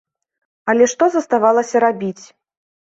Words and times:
Але 0.73 0.89
што 0.95 1.11
заставалася 1.17 1.77
рабіць? 1.87 2.21